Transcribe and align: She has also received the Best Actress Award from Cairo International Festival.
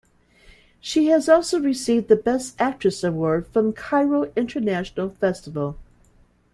She 0.79 1.09
has 1.09 1.29
also 1.29 1.59
received 1.59 2.07
the 2.07 2.15
Best 2.15 2.59
Actress 2.59 3.03
Award 3.03 3.45
from 3.45 3.71
Cairo 3.71 4.33
International 4.35 5.11
Festival. 5.11 5.77